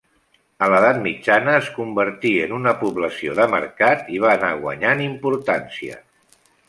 A 0.67 0.67
l'edat 0.73 1.01
mitjana 1.01 1.51
es 1.57 1.67
convertí 1.75 2.31
en 2.45 2.55
una 2.59 2.73
població 2.79 3.35
de 3.41 3.47
mercat 3.53 4.09
i 4.17 4.23
va 4.25 4.33
anar 4.39 4.51
guanyant 4.65 5.05
importància. 5.09 6.01